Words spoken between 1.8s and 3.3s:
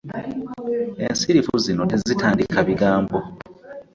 tezitandika bigambo.